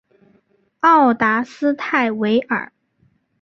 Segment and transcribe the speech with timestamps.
[0.79, 2.73] 奥达斯泰韦尔。